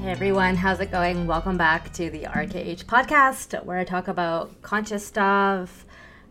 Hey 0.00 0.12
everyone, 0.12 0.56
how's 0.56 0.80
it 0.80 0.90
going? 0.90 1.26
Welcome 1.26 1.58
back 1.58 1.92
to 1.92 2.08
the 2.08 2.22
RKH 2.22 2.86
podcast 2.86 3.62
where 3.66 3.76
I 3.76 3.84
talk 3.84 4.08
about 4.08 4.62
conscious 4.62 5.06
stuff, 5.06 5.84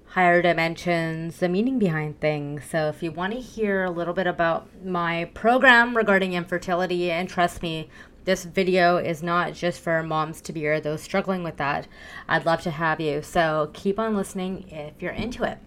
higher 0.07 0.41
dimensions, 0.41 1.37
the 1.37 1.49
meaning 1.49 1.77
behind 1.77 2.19
things. 2.19 2.63
So, 2.67 2.87
if 2.87 3.03
you 3.03 3.11
want 3.11 3.33
to 3.33 3.39
hear 3.39 3.83
a 3.83 3.91
little 3.91 4.15
bit 4.15 4.25
about 4.25 4.67
my 4.83 5.25
program 5.35 5.95
regarding 5.95 6.33
infertility, 6.33 7.11
and 7.11 7.29
trust 7.29 7.61
me, 7.61 7.89
this 8.25 8.43
video 8.43 8.97
is 8.97 9.21
not 9.21 9.53
just 9.53 9.81
for 9.81 10.01
moms 10.01 10.41
to 10.41 10.51
be 10.51 10.65
or 10.65 10.79
those 10.79 11.03
struggling 11.03 11.43
with 11.43 11.57
that. 11.57 11.87
I'd 12.27 12.47
love 12.47 12.61
to 12.61 12.71
have 12.71 12.99
you. 12.99 13.21
So, 13.21 13.69
keep 13.73 13.99
on 13.99 14.15
listening 14.15 14.67
if 14.69 14.99
you're 14.99 15.11
into 15.11 15.43
it. 15.43 15.59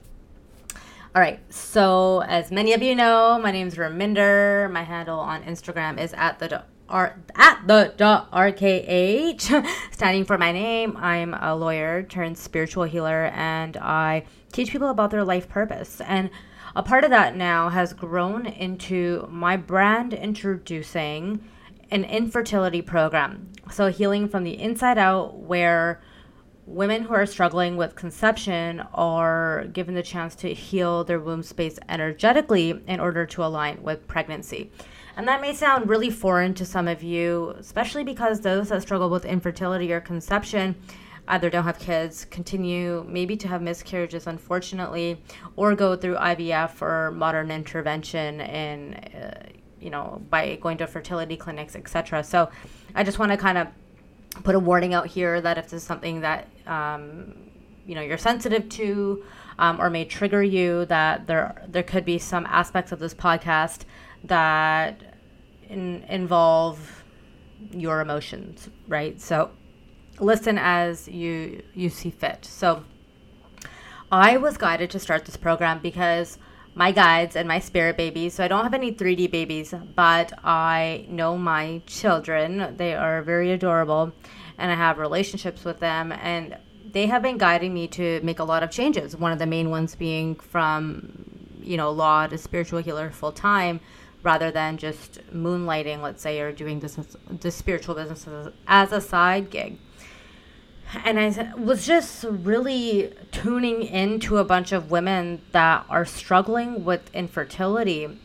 All 1.15 1.23
right, 1.23 1.39
so 1.53 2.23
as 2.23 2.51
many 2.51 2.73
of 2.73 2.83
you 2.83 2.97
know, 2.97 3.39
my 3.41 3.53
name 3.53 3.69
is 3.69 3.77
Raminder. 3.77 4.69
My 4.73 4.83
handle 4.83 5.21
on 5.21 5.45
Instagram 5.45 6.01
is 6.01 6.13
at 6.15 6.41
the 6.41 6.65
R 6.89 7.19
at 7.35 7.67
the 7.67 7.95
RKH, 7.99 9.67
standing 9.93 10.25
for 10.25 10.37
my 10.37 10.53
name. 10.53 10.97
I'm 10.97 11.35
a 11.35 11.55
lawyer 11.55 12.03
turned 12.03 12.37
spiritual 12.37 12.85
healer, 12.85 13.27
and 13.35 13.77
I 13.77 14.25
teach 14.53 14.71
people 14.71 14.91
about 14.91 15.11
their 15.11 15.25
life 15.25 15.49
purpose. 15.49 16.01
And 16.03 16.31
a 16.75 16.83
part 16.83 17.05
of 17.05 17.11
that 17.11 17.37
now 17.37 17.69
has 17.69 17.93
grown 17.93 18.47
into 18.47 19.27
my 19.31 19.57
brand 19.57 20.15
introducing 20.15 21.43
an 21.91 22.05
infertility 22.05 22.81
program. 22.81 23.51
So 23.71 23.89
healing 23.89 24.29
from 24.29 24.45
the 24.45 24.59
inside 24.59 24.99
out, 24.99 25.37
where 25.37 26.01
women 26.67 27.03
who 27.03 27.15
are 27.15 27.27
struggling 27.27 27.77
with 27.77 27.95
conception 27.95 28.81
are 28.95 29.67
given 29.73 29.95
the 29.95 30.03
chance 30.03 30.35
to 30.37 30.55
heal 30.55 31.05
their 31.05 31.21
womb 31.21 31.43
space 31.43 31.79
energetically 31.89 32.83
in 32.87 33.01
order 33.01 33.27
to 33.27 33.45
align 33.45 33.83
with 33.83 34.07
pregnancy. 34.07 34.71
And 35.17 35.29
that 35.29 35.41
may 35.41 35.53
sound 35.53 35.89
really 35.89 36.11
foreign 36.11 36.55
to 36.55 36.65
some 36.65 36.89
of 36.89 37.03
you, 37.03 37.55
especially 37.59 38.05
because 38.05 38.41
those 38.41 38.71
that 38.71 38.83
struggle 38.83 39.11
with 39.11 39.25
infertility 39.25 39.93
or 39.93 40.01
conception 40.01 40.75
either 41.29 41.51
don't 41.51 41.65
have 41.65 41.79
kids, 41.79 42.25
continue 42.25 43.05
maybe 43.09 43.37
to 43.37 43.49
have 43.49 43.63
miscarriages, 43.63 44.27
unfortunately, 44.27 45.23
or 45.57 45.75
go 45.75 45.95
through 45.95 46.17
IVF 46.17 46.83
or 46.83 47.11
modern 47.13 47.51
intervention 47.51 48.41
in, 48.41 48.95
uh, 48.95 49.43
you 49.81 49.91
know, 49.91 50.21
by 50.31 50.57
going 50.57 50.79
to 50.79 50.87
fertility 50.87 51.37
clinics, 51.37 51.77
etc. 51.77 52.25
So 52.25 52.51
I 52.95 53.05
just 53.05 53.19
want 53.19 53.31
to 53.33 53.39
kind 53.39 53.59
of 53.59 53.69
put 54.43 54.55
a 54.55 54.59
warning 54.59 54.95
out 54.95 55.07
here 55.07 55.41
that 55.41 55.59
if 55.59 55.65
this 55.67 55.83
is 55.83 55.83
something 55.83 56.23
that, 56.23 56.49
um, 56.67 57.35
you 57.87 57.95
know, 57.95 58.01
you're 58.01 58.19
sensitive 58.19 58.69
to 58.71 59.25
um, 59.59 59.81
or 59.81 59.91
may 59.91 60.05
trigger 60.05 60.43
you, 60.43 60.87
that 60.87 61.27
there 61.27 61.63
there 61.69 61.83
could 61.83 62.05
be 62.05 62.19
some 62.19 62.47
aspects 62.47 62.91
of 62.93 62.99
this 62.99 63.15
podcast 63.15 63.85
that 64.25 65.01
in, 65.69 66.05
involve 66.09 67.05
your 67.71 68.01
emotions, 68.01 68.69
right? 68.89 69.21
So 69.21 69.51
listen 70.21 70.59
as 70.59 71.09
you 71.09 71.63
you 71.75 71.89
see 71.89 72.11
fit. 72.11 72.45
So 72.45 72.85
I 74.11 74.37
was 74.37 74.57
guided 74.57 74.91
to 74.91 74.99
start 74.99 75.25
this 75.25 75.37
program 75.37 75.81
because 75.81 76.39
my 76.75 76.91
guides 76.91 77.37
and 77.37 77.47
my 77.47 77.59
spirit 77.59 77.97
babies. 77.97 78.35
So 78.35 78.45
I 78.45 78.49
don't 78.49 78.65
have 78.65 78.75
any 78.75 78.93
3D 78.93 79.31
babies, 79.31 79.75
but 79.95 80.33
I 80.45 81.07
know 81.09 81.37
my 81.37 81.83
children. 81.87 82.77
They 82.77 82.95
are 82.95 83.23
very 83.23 83.53
adorable 83.53 84.13
and 84.59 84.71
I 84.71 84.75
have 84.75 84.99
relationships 84.99 85.65
with 85.65 85.81
them 85.81 86.13
and 86.13 86.57
they 86.93 87.07
have 87.07 87.23
been 87.23 87.39
guiding 87.39 87.73
me 87.73 87.89
to 87.89 88.21
make 88.23 88.39
a 88.39 88.45
lot 88.45 88.63
of 88.63 88.71
changes. 88.71 89.17
One 89.17 89.33
of 89.33 89.39
the 89.39 89.47
main 89.47 89.71
ones 89.71 89.95
being 89.95 90.35
from 90.35 91.25
you 91.63 91.77
know 91.77 91.91
law 91.91 92.27
to 92.27 92.37
spiritual 92.37 92.83
healer 92.83 93.11
full 93.11 93.33
time 93.33 93.81
rather 94.23 94.51
than 94.51 94.77
just 94.77 95.21
moonlighting, 95.33 96.01
let's 96.03 96.23
say, 96.23 96.41
or 96.41 96.53
doing 96.53 96.81
this 96.81 96.99
the 97.41 97.51
spiritual 97.51 97.95
business 97.95 98.27
as 98.67 98.93
a 98.93 99.01
side 99.01 99.51
gig. 99.51 99.79
And 101.05 101.19
I 101.19 101.55
was 101.57 101.87
just 101.87 102.25
really 102.29 103.15
tuning 103.31 103.83
into 103.83 104.39
a 104.39 104.45
bunch 104.45 104.73
of 104.73 104.91
women 104.91 105.41
that 105.53 105.87
are 105.89 106.05
struggling 106.05 106.85
with 106.85 107.11
infertility. 107.15 108.19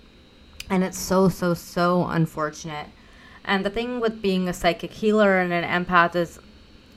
And 0.69 0.83
it's 0.83 0.97
so, 0.97 1.29
so, 1.29 1.53
so 1.53 2.05
unfortunate. 2.07 2.87
And 3.45 3.65
the 3.65 3.69
thing 3.69 4.01
with 4.01 4.21
being 4.21 4.49
a 4.49 4.53
psychic 4.53 4.91
healer 4.91 5.39
and 5.39 5.53
an 5.53 5.63
empath 5.63 6.15
is 6.15 6.39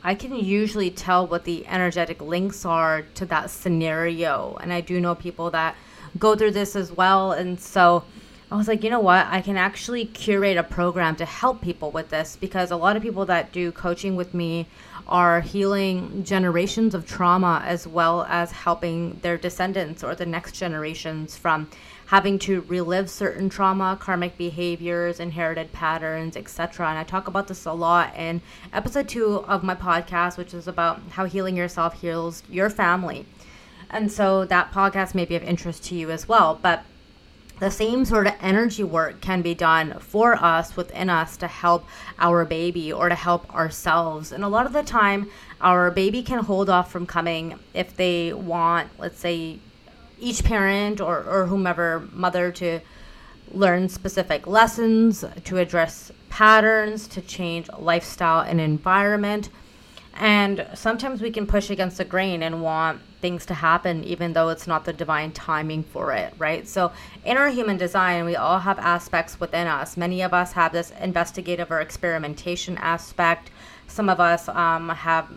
I 0.02 0.14
can 0.14 0.34
usually 0.34 0.90
tell 0.90 1.26
what 1.26 1.44
the 1.44 1.66
energetic 1.66 2.20
links 2.20 2.64
are 2.64 3.02
to 3.14 3.26
that 3.26 3.50
scenario. 3.50 4.58
And 4.60 4.72
I 4.72 4.80
do 4.80 5.00
know 5.00 5.14
people 5.14 5.50
that 5.52 5.76
go 6.18 6.34
through 6.34 6.52
this 6.52 6.74
as 6.74 6.90
well. 6.90 7.32
And 7.32 7.60
so 7.60 8.04
I 8.52 8.56
was 8.56 8.66
like, 8.66 8.82
you 8.82 8.90
know 8.90 8.98
what? 8.98 9.28
I 9.30 9.42
can 9.42 9.56
actually 9.56 10.04
curate 10.04 10.56
a 10.56 10.64
program 10.64 11.14
to 11.16 11.24
help 11.24 11.60
people 11.60 11.92
with 11.92 12.08
this 12.08 12.34
because 12.34 12.72
a 12.72 12.76
lot 12.76 12.96
of 12.96 13.02
people 13.02 13.24
that 13.26 13.52
do 13.52 13.70
coaching 13.70 14.16
with 14.16 14.34
me 14.34 14.66
are 15.06 15.40
healing 15.40 16.24
generations 16.24 16.92
of 16.92 17.06
trauma 17.06 17.62
as 17.64 17.86
well 17.86 18.24
as 18.28 18.50
helping 18.50 19.20
their 19.22 19.38
descendants 19.38 20.02
or 20.02 20.16
the 20.16 20.26
next 20.26 20.58
generations 20.58 21.36
from 21.36 21.68
having 22.06 22.40
to 22.40 22.62
relive 22.62 23.08
certain 23.08 23.48
trauma, 23.48 23.96
karmic 24.00 24.36
behaviors, 24.36 25.20
inherited 25.20 25.72
patterns, 25.72 26.36
etc. 26.36 26.88
And 26.88 26.98
I 26.98 27.04
talk 27.04 27.28
about 27.28 27.46
this 27.46 27.66
a 27.66 27.72
lot 27.72 28.16
in 28.16 28.42
episode 28.72 29.08
2 29.08 29.44
of 29.44 29.62
my 29.62 29.76
podcast, 29.76 30.36
which 30.36 30.54
is 30.54 30.66
about 30.66 31.00
how 31.10 31.24
healing 31.24 31.56
yourself 31.56 32.00
heals 32.00 32.42
your 32.50 32.68
family. 32.68 33.26
And 33.90 34.10
so 34.10 34.44
that 34.46 34.72
podcast 34.72 35.14
may 35.14 35.24
be 35.24 35.36
of 35.36 35.44
interest 35.44 35.84
to 35.84 35.94
you 35.94 36.10
as 36.10 36.28
well, 36.28 36.58
but 36.60 36.82
the 37.60 37.70
same 37.70 38.04
sort 38.06 38.26
of 38.26 38.32
energy 38.40 38.82
work 38.82 39.20
can 39.20 39.42
be 39.42 39.54
done 39.54 39.98
for 40.00 40.34
us 40.34 40.76
within 40.76 41.10
us 41.10 41.36
to 41.36 41.46
help 41.46 41.84
our 42.18 42.44
baby 42.44 42.90
or 42.92 43.08
to 43.10 43.14
help 43.14 43.54
ourselves. 43.54 44.32
And 44.32 44.42
a 44.42 44.48
lot 44.48 44.66
of 44.66 44.72
the 44.72 44.82
time, 44.82 45.30
our 45.60 45.90
baby 45.90 46.22
can 46.22 46.42
hold 46.42 46.70
off 46.70 46.90
from 46.90 47.06
coming 47.06 47.58
if 47.74 47.94
they 47.94 48.32
want, 48.32 48.88
let's 48.98 49.18
say, 49.18 49.58
each 50.18 50.42
parent 50.42 51.00
or, 51.00 51.22
or 51.22 51.46
whomever 51.46 52.08
mother 52.12 52.50
to 52.52 52.80
learn 53.52 53.88
specific 53.88 54.46
lessons, 54.46 55.24
to 55.44 55.58
address 55.58 56.10
patterns, 56.30 57.06
to 57.08 57.20
change 57.20 57.68
lifestyle 57.78 58.40
and 58.40 58.60
environment. 58.60 59.50
And 60.14 60.66
sometimes 60.74 61.20
we 61.20 61.30
can 61.30 61.46
push 61.46 61.68
against 61.68 61.98
the 61.98 62.04
grain 62.04 62.42
and 62.42 62.62
want 62.62 63.00
things 63.20 63.46
to 63.46 63.54
happen 63.54 64.02
even 64.04 64.32
though 64.32 64.48
it's 64.48 64.66
not 64.66 64.84
the 64.84 64.92
divine 64.92 65.32
timing 65.32 65.82
for 65.82 66.12
it, 66.12 66.34
right? 66.38 66.66
So, 66.66 66.92
in 67.24 67.36
our 67.36 67.48
human 67.48 67.76
design, 67.76 68.24
we 68.24 68.36
all 68.36 68.60
have 68.60 68.78
aspects 68.78 69.38
within 69.38 69.66
us. 69.66 69.96
Many 69.96 70.22
of 70.22 70.32
us 70.32 70.52
have 70.52 70.72
this 70.72 70.92
investigative 71.00 71.70
or 71.70 71.80
experimentation 71.80 72.76
aspect. 72.78 73.50
Some 73.86 74.08
of 74.08 74.20
us 74.20 74.48
um, 74.48 74.88
have 74.88 75.28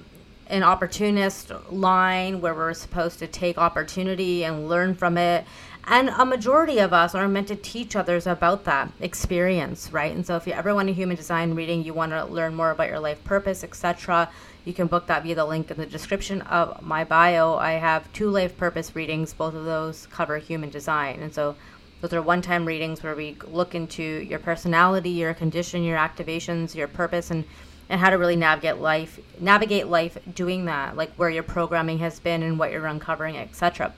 an 0.48 0.64
opportunist 0.64 1.52
line 1.72 2.42
where 2.42 2.54
we're 2.54 2.74
supposed 2.74 3.20
to 3.20 3.28
take 3.28 3.58
opportunity 3.58 4.44
and 4.44 4.68
learn 4.70 4.94
from 4.94 5.18
it. 5.18 5.46
And 5.86 6.10
a 6.10 6.26
majority 6.26 6.80
of 6.80 6.94
us 6.94 7.14
are 7.14 7.28
meant 7.28 7.50
to 7.50 7.56
teach 7.56 7.96
others 7.96 8.26
about 8.26 8.64
that 8.66 8.92
experience, 9.02 9.92
right? 9.92 10.16
And 10.16 10.26
so 10.26 10.38
if 10.38 10.48
you 10.48 10.54
ever 10.54 10.74
want 10.74 10.90
a 10.90 10.94
human 10.94 11.18
design 11.18 11.56
reading, 11.56 11.84
you 11.84 11.94
want 11.94 12.14
to 12.14 12.26
learn 12.26 12.56
more 12.56 12.72
about 12.72 12.88
your 12.88 13.00
life 13.00 13.22
purpose, 13.24 13.64
etc., 13.64 14.30
you 14.66 14.74
can 14.74 14.88
book 14.88 15.08
that 15.08 15.24
via 15.24 15.36
the 15.36 15.46
link 15.46 15.70
in 15.72 15.78
the 15.78 15.86
description 15.86 16.42
of 16.42 16.82
my 16.82 17.04
bio. 17.04 17.56
I 17.56 17.74
have 17.74 18.12
two 18.14 18.30
life 18.30 18.58
purpose 18.58 18.96
readings. 18.96 19.34
Both 19.34 19.56
of 19.56 19.66
those 19.66 20.08
cover 20.08 20.38
human 20.38 20.70
design. 20.70 21.22
And 21.22 21.34
so 21.34 21.56
those 22.02 22.14
are 22.14 22.22
one 22.22 22.42
time 22.42 22.66
readings 22.66 23.04
where 23.04 23.16
we 23.16 23.38
look 23.48 23.76
into 23.76 24.04
your 24.04 24.40
personality, 24.40 25.10
your 25.10 25.34
condition, 25.34 25.84
your 25.84 25.98
activations, 25.98 26.76
your 26.76 26.88
purpose, 26.88 27.32
and 27.32 27.44
and 27.90 28.00
how 28.00 28.10
to 28.10 28.18
really 28.18 28.36
navigate 28.36 28.78
life 28.78 29.20
navigate 29.40 29.88
life 29.88 30.18
doing 30.34 30.66
that 30.66 30.96
like 30.96 31.14
where 31.16 31.30
your 31.30 31.44
programming 31.44 32.00
has 32.00 32.20
been 32.20 32.42
and 32.42 32.58
what 32.58 32.72
you're 32.72 32.86
uncovering 32.86 33.38
etc 33.38 33.94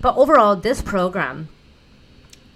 but 0.00 0.16
overall 0.16 0.56
this 0.56 0.82
program 0.82 1.48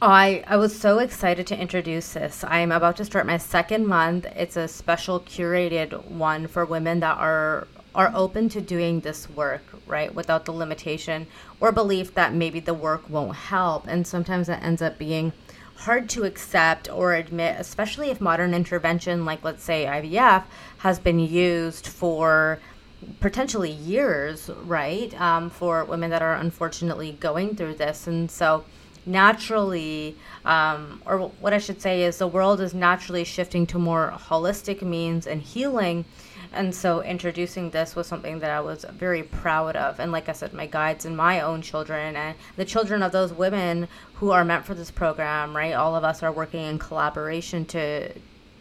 I, 0.01 0.45
I 0.47 0.59
was 0.59 0.79
so 0.79 0.99
excited 0.99 1.47
to 1.47 1.59
introduce 1.59 2.13
this. 2.13 2.45
I'm 2.47 2.71
about 2.71 2.97
to 2.99 3.05
start 3.07 3.25
my 3.25 3.39
second 3.39 3.87
month. 3.87 4.27
It's 4.37 4.57
a 4.59 4.69
special 4.69 5.21
curated 5.21 6.05
one 6.11 6.49
for 6.49 6.67
women 6.67 7.01
that 7.01 7.17
are 7.17 7.67
are 7.95 8.13
open 8.15 8.51
to 8.51 8.61
doing 8.61 9.01
this 9.01 9.31
work, 9.31 9.63
right? 9.87 10.15
Without 10.15 10.45
the 10.45 10.53
limitation 10.53 11.27
or 11.61 11.73
belief 11.73 12.13
that 12.13 12.35
maybe 12.35 12.61
the 12.61 12.75
work 12.75 13.09
won't 13.09 13.35
help. 13.35 13.87
And 13.87 14.07
sometimes 14.07 14.49
that 14.49 14.63
ends 14.63 14.83
up 14.83 14.99
being 14.99 15.33
hard 15.77 16.11
to 16.11 16.25
accept 16.25 16.91
or 16.91 17.15
admit, 17.15 17.57
especially 17.59 18.11
if 18.11 18.21
modern 18.21 18.53
intervention, 18.53 19.25
like 19.25 19.43
let's 19.43 19.65
say 19.65 19.87
IVF, 19.87 20.45
has 20.79 20.99
been 20.99 21.19
used 21.19 21.87
for 21.87 22.59
potentially 23.21 23.71
years, 23.71 24.51
right? 24.65 25.19
Um, 25.19 25.49
for 25.49 25.83
women 25.87 26.11
that 26.11 26.21
are 26.21 26.35
unfortunately 26.35 27.13
going 27.13 27.57
through 27.57 27.77
this. 27.77 28.07
And 28.07 28.31
so 28.31 28.67
naturally, 29.07 30.17
um, 30.45 31.01
or 31.07 31.29
what 31.41 31.53
I 31.53 31.59
should 31.59 31.81
say 31.81 32.03
is 32.03 32.19
the 32.19 32.27
world 32.27 32.61
is 32.61 32.75
naturally 32.75 33.25
shifting 33.25 33.67
to 33.69 33.79
more 33.79 34.13
holistic 34.29 34.83
means 34.83 35.27
and 35.27 35.41
healing. 35.41 36.05
And 36.53 36.75
so 36.75 37.03
introducing 37.03 37.71
this 37.71 37.95
was 37.95 38.07
something 38.07 38.39
that 38.41 38.51
I 38.51 38.61
was 38.61 38.85
very 38.91 39.23
proud 39.23 39.77
of. 39.77 40.01
And 40.01 40.11
like 40.11 40.29
I 40.29 40.33
said, 40.33 40.53
my 40.53 40.67
guides 40.67 41.05
and 41.05 41.17
my 41.17 41.41
own 41.41 41.63
children 41.63 42.17
and 42.17 42.35
the 42.57 42.65
children 42.65 43.03
of 43.03 43.13
those 43.13 43.33
women 43.33 43.89
who 44.15 44.31
are 44.31 44.45
meant 44.45 44.65
for 44.65 44.75
this 44.75 44.91
program, 44.91 45.55
right? 45.57 45.75
All 45.75 45.95
of 45.95 46.05
us 46.05 46.23
are 46.23 46.33
working 46.33 46.65
in 46.65 46.79
collaboration 46.79 47.65
to 47.67 48.13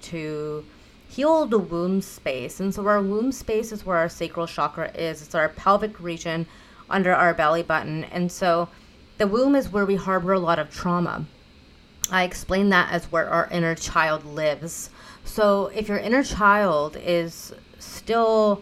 to 0.02 0.66
heal 1.08 1.46
the 1.46 1.58
womb 1.60 2.02
space. 2.02 2.60
And 2.60 2.74
so 2.74 2.86
our 2.86 3.02
womb 3.02 3.32
space 3.32 3.72
is 3.72 3.86
where 3.86 3.98
our 3.98 4.10
sacral 4.10 4.48
chakra 4.48 4.92
is. 4.92 5.22
It's 5.22 5.36
our 5.36 5.50
pelvic 5.50 6.00
region 6.00 6.46
under 6.90 7.14
our 7.14 7.34
belly 7.34 7.64
button. 7.64 8.04
And 8.06 8.32
so 8.32 8.70
the 9.18 9.28
womb 9.28 9.56
is 9.56 9.70
where 9.70 9.86
we 9.86 9.96
harbor 9.96 10.34
a 10.34 10.40
lot 10.40 10.60
of 10.60 10.70
trauma. 10.70 11.26
I 12.12 12.24
explain 12.24 12.70
that 12.70 12.92
as 12.92 13.12
where 13.12 13.30
our 13.30 13.48
inner 13.50 13.76
child 13.76 14.26
lives. 14.26 14.90
So 15.24 15.68
if 15.68 15.88
your 15.88 15.98
inner 15.98 16.24
child 16.24 16.98
is 17.02 17.54
still 17.80 18.62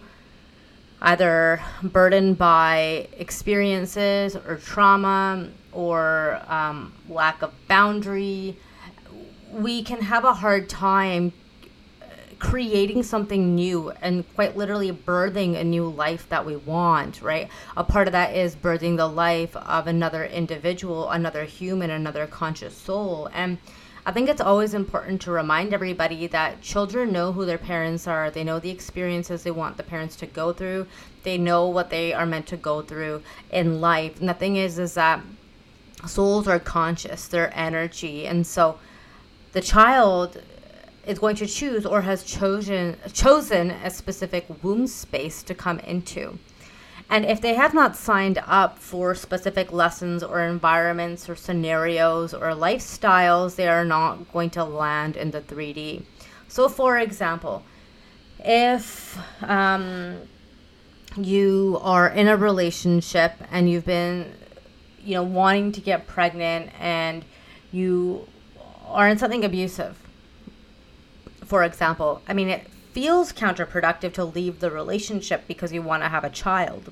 either 1.02 1.62
burdened 1.82 2.38
by 2.38 3.08
experiences 3.18 4.36
or 4.36 4.58
trauma 4.58 5.50
or 5.74 6.42
um, 6.48 6.94
lack 7.10 7.42
of 7.42 7.52
boundary, 7.68 8.58
we 9.52 9.84
can 9.84 10.02
have 10.02 10.24
a 10.24 10.34
hard 10.34 10.70
time 10.70 11.34
creating 12.44 13.02
something 13.02 13.56
new 13.56 13.90
and 14.02 14.26
quite 14.36 14.58
literally 14.58 14.92
birthing 14.92 15.56
a 15.56 15.64
new 15.64 15.88
life 15.88 16.28
that 16.28 16.46
we 16.46 16.58
want, 16.58 17.22
right? 17.22 17.48
A 17.78 17.84
part 17.86 18.06
of 18.08 18.12
that 18.12 18.36
is 18.36 18.54
birthing 18.54 18.98
the 18.98 19.08
life 19.08 19.56
of 19.56 19.88
another 19.88 20.26
individual, 20.26 21.10
another 21.10 21.46
human, 21.46 21.90
another 21.90 22.28
conscious 22.28 22.76
soul. 22.76 23.30
And 23.34 23.60
I 24.06 24.12
think 24.12 24.28
it's 24.28 24.42
always 24.42 24.74
important 24.74 25.22
to 25.22 25.32
remind 25.32 25.74
everybody 25.74 26.28
that 26.28 26.62
children 26.62 27.14
know 27.14 27.32
who 27.32 27.46
their 27.46 27.58
parents 27.58 28.08
are. 28.08 28.30
They 28.30 28.44
know 28.44 28.60
the 28.60 28.72
experiences 28.72 29.44
they 29.44 29.52
want 29.52 29.78
the 29.78 29.84
parents 29.84 30.18
to 30.18 30.26
go 30.26 30.52
through. 30.52 30.88
They 31.24 31.38
know 31.38 31.68
what 31.68 31.90
they 31.90 32.12
are 32.12 32.26
meant 32.26 32.48
to 32.48 32.58
go 32.58 32.82
through 32.82 33.24
in 33.52 33.80
life. 33.80 34.20
And 34.20 34.28
the 34.28 34.34
thing 34.34 34.58
is, 34.58 34.78
is 34.78 34.96
that 34.96 35.22
souls 36.06 36.50
are 36.50 36.60
conscious, 36.60 37.26
they're 37.26 37.58
energy. 37.58 38.28
And 38.28 38.46
so 38.46 38.80
the 39.54 39.62
child 39.62 40.42
is 41.06 41.20
going 41.20 41.36
to 41.36 41.48
choose 41.48 41.86
or 41.86 42.02
has 42.02 42.24
chosen 42.24 42.98
chosen 43.12 43.72
a 43.72 43.90
specific 43.90 44.46
womb 44.64 44.88
space 44.88 45.44
to 45.44 45.54
come 45.54 45.80
into. 45.80 46.40
And 47.10 47.26
if 47.26 47.42
they 47.42 47.54
have 47.54 47.74
not 47.74 47.96
signed 47.96 48.42
up 48.48 48.80
for 48.80 49.14
specific 49.14 49.72
lessons 49.72 50.24
or 50.24 50.42
environments 50.42 51.30
or 51.30 51.36
scenarios 51.36 52.34
or 52.34 52.52
lifestyles, 52.52 53.56
they 53.56 53.68
are 53.68 53.86
not 53.86 54.32
going 54.32 54.50
to 54.52 54.64
land 54.64 55.18
in 55.18 55.32
the 55.32 55.42
3D. 55.42 56.04
So, 56.48 56.70
for 56.70 56.98
example, 56.98 57.64
if 58.40 59.18
um, 59.44 60.18
you 61.18 61.80
are 61.82 62.08
in 62.10 62.28
a 62.28 62.38
relationship 62.38 63.34
and 63.52 63.70
you've 63.70 63.86
been, 63.86 64.34
you 65.04 65.16
know, 65.16 65.24
wanting 65.24 65.72
to 65.74 65.82
get 65.82 66.08
pregnant 66.08 66.72
and 66.80 67.26
you 67.72 68.28
are 68.88 69.08
in 69.10 69.18
something 69.18 69.44
abusive, 69.44 70.03
for 71.46 71.64
example, 71.64 72.22
I 72.28 72.34
mean, 72.34 72.50
it 72.50 72.68
feels 72.92 73.34
counterproductive 73.34 74.14
to 74.14 74.24
leave 74.24 74.60
the 74.60 74.72
relationship 74.72 75.48
because 75.48 75.74
you 75.74 75.82
want 75.82 76.04
to 76.04 76.10
have 76.10 76.24
a 76.24 76.30
child. 76.30 76.92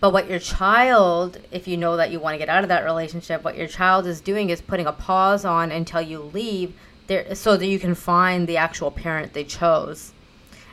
But 0.00 0.12
what 0.12 0.28
your 0.28 0.40
child, 0.40 1.38
if 1.52 1.68
you 1.68 1.76
know 1.76 1.96
that 1.96 2.10
you 2.10 2.18
want 2.18 2.34
to 2.34 2.38
get 2.38 2.48
out 2.48 2.64
of 2.64 2.68
that 2.68 2.84
relationship, 2.84 3.44
what 3.44 3.56
your 3.56 3.68
child 3.68 4.06
is 4.06 4.20
doing 4.20 4.50
is 4.50 4.60
putting 4.60 4.86
a 4.86 4.92
pause 4.92 5.44
on 5.44 5.70
until 5.70 6.00
you 6.00 6.18
leave 6.18 6.74
there 7.06 7.34
so 7.34 7.56
that 7.56 7.66
you 7.66 7.78
can 7.78 7.94
find 7.94 8.48
the 8.48 8.56
actual 8.56 8.90
parent 8.90 9.32
they 9.32 9.44
chose. 9.44 10.12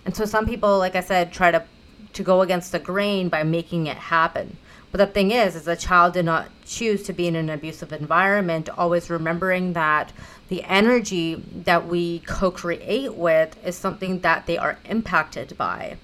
And 0.06 0.16
so 0.16 0.26
some 0.26 0.48
people, 0.48 0.80
like 0.80 0.96
I 0.96 1.02
said, 1.02 1.32
try 1.32 1.52
to 1.52 1.64
to 2.12 2.24
go 2.24 2.42
against 2.42 2.72
the 2.72 2.80
grain 2.80 3.30
by 3.30 3.44
making 3.44 3.86
it 3.86 3.98
happen. 3.98 4.58
But 4.92 4.98
the 4.98 5.08
thing 5.08 5.32
is, 5.32 5.56
is 5.56 5.68
a 5.68 5.76
child 5.76 6.14
did 6.14 6.26
not 6.26 6.50
choose 6.66 7.04
to 7.04 7.14
be 7.14 7.28
in 7.28 7.36
an 7.36 7.50
abusive 7.50 7.94
environment, 7.94 8.70
always 8.70 9.10
remembering 9.10 9.74
that 9.74 10.12
the 10.48 10.64
energy 10.64 11.36
that 11.36 11.88
we 11.88 12.20
co-create 12.20 13.14
with 13.14 13.56
is 13.66 13.76
something 13.76 14.20
that 14.22 14.48
they 14.48 14.58
are 14.58 14.80
impacted 14.86 15.56
by. 15.58 15.98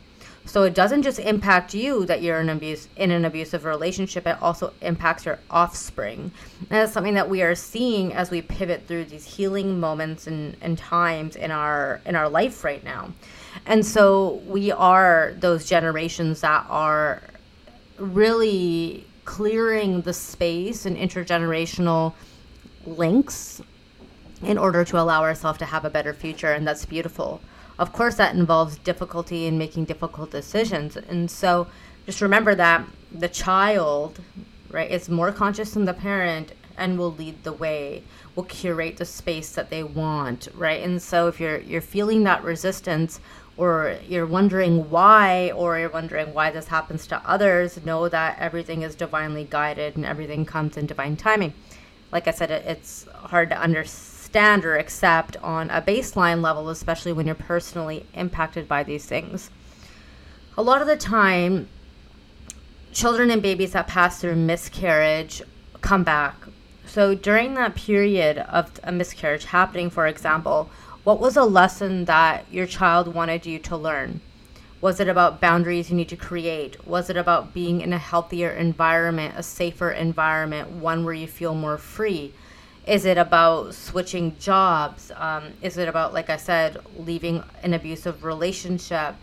So 0.47 0.61
it 0.61 0.75
doesn't 0.75 1.01
just 1.01 1.17
impact 1.17 1.73
you 1.73 2.05
that 2.05 2.21
you're 2.21 2.39
in 2.39 2.49
abuse 2.49 2.87
in 2.95 3.09
an 3.09 3.25
abusive 3.25 3.65
relationship, 3.65 4.27
it 4.27 4.37
also 4.41 4.73
impacts 4.81 5.25
your 5.25 5.39
offspring. 5.49 6.31
And 6.59 6.69
that's 6.69 6.93
something 6.93 7.15
that 7.15 7.29
we 7.29 7.41
are 7.41 7.55
seeing 7.55 8.13
as 8.13 8.29
we 8.29 8.43
pivot 8.43 8.83
through 8.87 9.05
these 9.05 9.25
healing 9.25 9.79
moments 9.79 10.27
and, 10.27 10.55
and 10.61 10.77
times 10.77 11.35
in 11.35 11.49
our 11.49 11.99
in 12.05 12.15
our 12.15 12.29
life 12.29 12.63
right 12.63 12.83
now. 12.83 13.11
And 13.65 13.83
so 13.83 14.41
we 14.45 14.71
are 14.71 15.33
those 15.39 15.67
generations 15.67 16.41
that 16.41 16.67
are 16.69 17.23
really 17.97 19.05
clearing 19.25 20.01
the 20.01 20.13
space 20.13 20.85
and 20.85 20.95
intergenerational 20.95 22.13
links 22.85 23.61
in 24.43 24.57
order 24.57 24.83
to 24.85 24.99
allow 24.99 25.23
ourselves 25.23 25.57
to 25.59 25.65
have 25.65 25.85
a 25.85 25.89
better 25.89 26.13
future 26.13 26.53
and 26.53 26.67
that's 26.67 26.85
beautiful. 26.85 27.41
Of 27.79 27.91
course 27.91 28.15
that 28.15 28.35
involves 28.35 28.77
difficulty 28.77 29.45
in 29.47 29.57
making 29.57 29.85
difficult 29.85 30.31
decisions 30.31 30.95
and 30.95 31.29
so 31.29 31.67
just 32.05 32.21
remember 32.21 32.53
that 32.55 32.85
the 33.11 33.27
child 33.27 34.19
right 34.69 34.91
is 34.91 35.09
more 35.09 35.31
conscious 35.31 35.71
than 35.71 35.85
the 35.85 35.93
parent 35.93 36.53
and 36.77 36.99
will 36.99 37.13
lead 37.13 37.43
the 37.43 37.53
way 37.53 38.03
will 38.35 38.43
curate 38.43 38.97
the 38.97 39.05
space 39.05 39.51
that 39.53 39.69
they 39.69 39.81
want 39.83 40.47
right? 40.53 40.83
And 40.83 41.01
so 41.01 41.27
if 41.27 41.39
you're 41.39 41.59
you're 41.59 41.81
feeling 41.81 42.23
that 42.23 42.43
resistance 42.43 43.19
or 43.57 43.97
you're 44.07 44.25
wondering 44.25 44.89
why 44.89 45.51
or 45.51 45.79
you're 45.79 45.89
wondering 45.89 46.33
why 46.33 46.51
this 46.51 46.67
happens 46.67 47.07
to 47.07 47.21
others 47.25 47.83
know 47.85 48.09
that 48.09 48.37
everything 48.39 48.81
is 48.81 48.95
divinely 48.95 49.47
guided 49.49 49.95
and 49.95 50.05
everything 50.05 50.45
comes 50.45 50.77
in 50.77 50.85
divine 50.85 51.15
timing 51.15 51.53
like 52.11 52.27
i 52.27 52.31
said 52.31 52.51
it, 52.51 52.65
it's 52.65 53.05
hard 53.13 53.49
to 53.49 53.57
understand 53.57 54.25
or 54.35 54.75
accept 54.75 55.37
on 55.37 55.69
a 55.69 55.81
baseline 55.81 56.41
level, 56.41 56.69
especially 56.69 57.13
when 57.13 57.25
you're 57.25 57.35
personally 57.35 58.05
impacted 58.13 58.67
by 58.67 58.83
these 58.83 59.05
things. 59.05 59.49
A 60.57 60.61
lot 60.61 60.81
of 60.81 60.87
the 60.87 60.97
time, 60.97 61.69
children 62.91 63.31
and 63.31 63.41
babies 63.41 63.71
that 63.71 63.87
pass 63.87 64.19
through 64.19 64.35
miscarriage 64.35 65.41
come 65.79 66.03
back. 66.03 66.35
So 66.85 67.15
during 67.15 67.53
that 67.53 67.75
period 67.75 68.39
of 68.39 68.77
a 68.83 68.91
miscarriage 68.91 69.45
happening, 69.45 69.89
for 69.89 70.05
example, 70.05 70.69
what 71.05 71.19
was 71.19 71.37
a 71.37 71.43
lesson 71.43 72.05
that 72.05 72.45
your 72.51 72.65
child 72.65 73.13
wanted 73.13 73.45
you 73.45 73.59
to 73.59 73.77
learn? 73.77 74.19
Was 74.81 74.99
it 74.99 75.07
about 75.07 75.39
boundaries 75.39 75.91
you 75.91 75.95
need 75.95 76.09
to 76.09 76.15
create? 76.15 76.85
Was 76.87 77.11
it 77.11 77.15
about 77.15 77.53
being 77.53 77.81
in 77.81 77.93
a 77.93 77.99
healthier 77.99 78.49
environment, 78.49 79.35
a 79.37 79.43
safer 79.43 79.91
environment, 79.91 80.71
one 80.71 81.05
where 81.05 81.13
you 81.13 81.27
feel 81.27 81.53
more 81.53 81.77
free? 81.77 82.33
Is 82.87 83.05
it 83.05 83.19
about 83.19 83.75
switching 83.75 84.35
jobs? 84.39 85.11
Um, 85.15 85.53
is 85.61 85.77
it 85.77 85.87
about, 85.87 86.11
like 86.11 86.31
I 86.31 86.37
said, 86.37 86.79
leaving 86.97 87.43
an 87.61 87.75
abusive 87.75 88.23
relationship? 88.23 89.15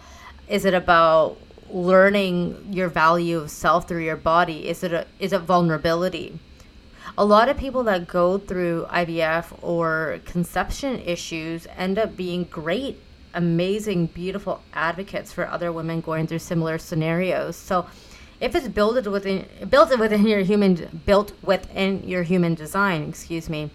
Is 0.46 0.64
it 0.64 0.74
about 0.74 1.36
learning 1.68 2.68
your 2.70 2.88
value 2.90 3.38
of 3.38 3.50
self 3.50 3.88
through 3.88 4.04
your 4.04 4.16
body? 4.16 4.68
Is 4.68 4.84
it 4.84 4.92
a, 4.92 5.06
is 5.18 5.32
it 5.32 5.40
vulnerability? 5.40 6.38
A 7.18 7.24
lot 7.24 7.48
of 7.48 7.56
people 7.56 7.82
that 7.84 8.08
go 8.08 8.38
through 8.38 8.86
IVF 8.90 9.58
or 9.60 10.20
conception 10.24 11.00
issues 11.00 11.66
end 11.76 11.98
up 11.98 12.16
being 12.16 12.44
great, 12.44 12.98
amazing, 13.34 14.06
beautiful 14.06 14.62
advocates 14.72 15.32
for 15.32 15.46
other 15.46 15.70
women 15.72 16.00
going 16.00 16.26
through 16.26 16.38
similar 16.38 16.78
scenarios. 16.78 17.56
So 17.56 17.86
if 18.40 18.54
it's 18.54 18.68
built 18.68 19.06
within 19.06 19.46
built 19.68 19.98
within 19.98 20.26
your 20.26 20.40
human 20.40 21.02
built 21.06 21.32
within 21.42 22.02
your 22.08 22.22
human 22.22 22.54
design, 22.54 23.08
excuse 23.08 23.48
me, 23.48 23.70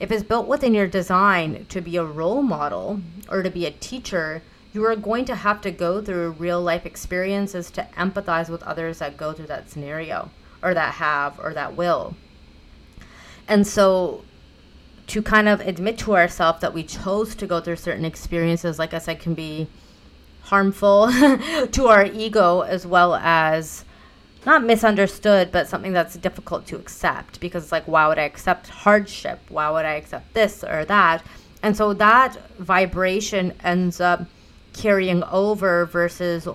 if 0.00 0.10
it's 0.10 0.24
built 0.24 0.48
within 0.48 0.74
your 0.74 0.88
design 0.88 1.66
to 1.68 1.80
be 1.80 1.96
a 1.96 2.04
role 2.04 2.42
model 2.42 3.00
or 3.30 3.42
to 3.42 3.50
be 3.50 3.64
a 3.64 3.70
teacher, 3.70 4.42
you 4.72 4.84
are 4.84 4.96
going 4.96 5.24
to 5.26 5.36
have 5.36 5.60
to 5.60 5.70
go 5.70 6.02
through 6.02 6.32
real 6.32 6.60
life 6.60 6.84
experiences 6.84 7.70
to 7.70 7.86
empathize 7.96 8.48
with 8.48 8.62
others 8.64 8.98
that 8.98 9.16
go 9.16 9.32
through 9.32 9.46
that 9.46 9.70
scenario 9.70 10.30
or 10.62 10.74
that 10.74 10.94
have 10.94 11.38
or 11.38 11.54
that 11.54 11.76
will. 11.76 12.16
And 13.48 13.66
so 13.66 14.24
to 15.08 15.22
kind 15.22 15.48
of 15.48 15.60
admit 15.60 15.98
to 15.98 16.14
ourselves 16.14 16.60
that 16.60 16.72
we 16.72 16.82
chose 16.82 17.34
to 17.36 17.46
go 17.46 17.60
through 17.60 17.76
certain 17.76 18.04
experiences, 18.04 18.78
like 18.78 18.94
I 18.94 18.98
said, 18.98 19.20
can 19.20 19.34
be 19.34 19.68
harmful 20.42 21.10
to 21.72 21.86
our 21.86 22.04
ego 22.06 22.60
as 22.60 22.86
well 22.86 23.14
as 23.16 23.84
not 24.44 24.64
misunderstood, 24.64 25.52
but 25.52 25.68
something 25.68 25.92
that's 25.92 26.16
difficult 26.16 26.66
to 26.66 26.76
accept 26.76 27.40
because 27.40 27.62
it's 27.64 27.72
like, 27.72 27.86
why 27.86 28.08
would 28.08 28.18
I 28.18 28.22
accept 28.22 28.68
hardship? 28.68 29.38
Why 29.48 29.70
would 29.70 29.84
I 29.84 29.94
accept 29.94 30.34
this 30.34 30.64
or 30.64 30.84
that? 30.86 31.24
And 31.62 31.76
so 31.76 31.94
that 31.94 32.36
vibration 32.58 33.52
ends 33.62 34.00
up 34.00 34.24
carrying 34.72 35.22
over 35.24 35.86
versus, 35.86 36.48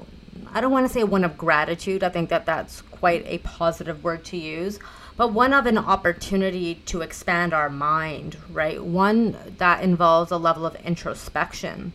I 0.54 0.60
don't 0.60 0.72
want 0.72 0.86
to 0.86 0.94
say 0.94 1.04
one 1.06 1.24
of 1.24 1.38
gratitude. 1.38 2.04
I 2.04 2.10
think 2.10 2.30
that 2.30 2.46
that's 2.46 2.82
quite 2.82 3.24
a 3.26 3.38
positive 3.40 4.04
word 4.04 4.26
to 4.26 4.38
use, 4.38 4.80
but 5.18 5.34
one 5.34 5.52
of 5.52 5.66
an 5.66 5.78
opportunity 5.78 6.76
to 6.86 7.02
expand 7.02 7.54
our 7.54 7.70
mind, 7.70 8.38
right? 8.52 8.82
One 8.84 9.36
that 9.58 9.84
involves 9.84 10.32
a 10.32 10.38
level 10.38 10.66
of 10.66 10.76
introspection 10.78 11.94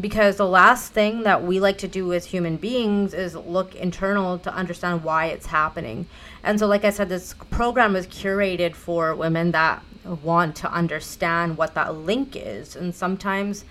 because 0.00 0.36
the 0.36 0.46
last 0.46 0.92
thing 0.92 1.22
that 1.24 1.42
we 1.42 1.58
like 1.58 1.78
to 1.78 1.88
do 1.88 2.12
as 2.12 2.26
human 2.26 2.56
beings 2.56 3.12
is 3.14 3.34
look 3.34 3.74
internal 3.74 4.38
to 4.38 4.54
understand 4.54 5.02
why 5.02 5.26
it's 5.26 5.46
happening. 5.46 6.06
And 6.44 6.58
so, 6.58 6.66
like 6.66 6.84
I 6.84 6.90
said, 6.90 7.08
this 7.08 7.34
program 7.50 7.96
is 7.96 8.06
curated 8.06 8.74
for 8.74 9.14
women 9.14 9.50
that 9.52 9.82
want 10.22 10.54
to 10.56 10.72
understand 10.72 11.58
what 11.58 11.74
that 11.74 11.94
link 11.96 12.36
is. 12.36 12.76
And 12.76 12.94
sometimes 12.94 13.64